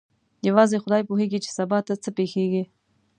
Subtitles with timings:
[0.47, 2.63] یوازې خدای پوهېږي چې سبا ته څه پېښیږي.